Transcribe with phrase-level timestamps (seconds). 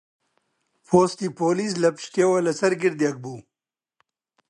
[0.87, 3.39] پۆستی پۆلیس لە پشتیەوە لەسەر گردێک بوو